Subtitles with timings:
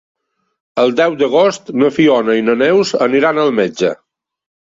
[0.83, 3.93] El deu d'agost na Fiona i na Neus aniran al metge.